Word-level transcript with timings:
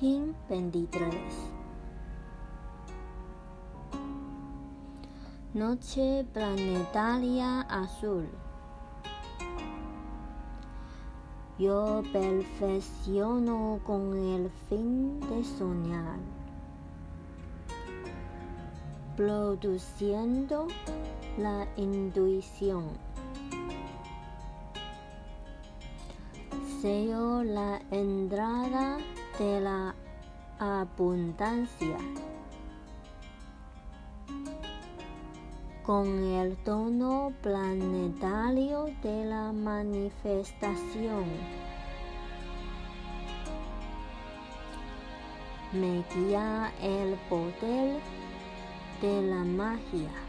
Imagen 0.00 0.34
23 0.48 1.14
Noche 5.54 6.26
planetaria 6.34 7.62
azul 7.62 8.28
Yo 11.58 12.02
perfecciono 12.12 13.80
con 13.86 14.14
el 14.18 14.50
fin 14.68 15.18
de 15.20 15.42
soñar, 15.42 16.18
produciendo 19.16 20.68
la 21.38 21.66
intuición. 21.76 22.84
Sello 26.82 27.42
la 27.42 27.80
entrada 27.90 28.98
de 29.38 29.60
la 29.60 29.94
abundancia 30.58 31.98
con 35.84 36.06
el 36.24 36.56
tono 36.64 37.32
planetario 37.42 38.86
de 39.02 39.24
la 39.26 39.52
manifestación. 39.52 41.24
Me 45.72 46.02
guía 46.14 46.72
el 46.82 47.14
poder 47.28 48.00
de 49.02 49.22
la 49.22 49.44
magia. 49.44 50.25